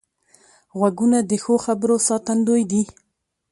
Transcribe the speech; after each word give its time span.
غوږونه 0.77 1.19
د 1.29 1.31
ښو 1.43 1.55
خبرو 1.65 1.95
ساتندوی 2.09 2.63
دي 2.71 2.81